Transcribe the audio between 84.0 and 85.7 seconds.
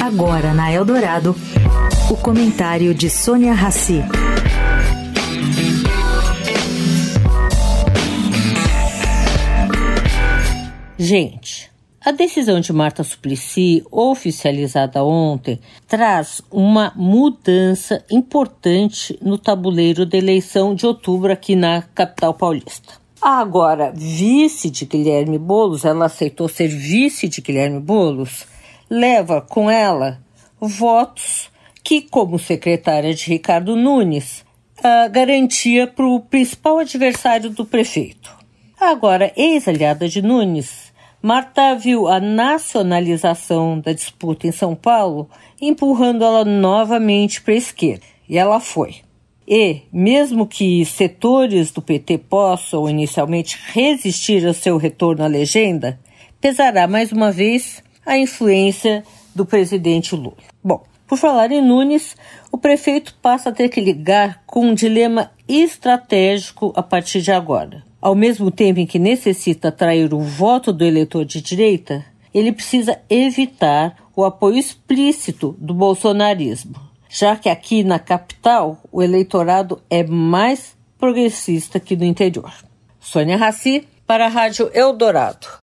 para a Rádio Eldorado.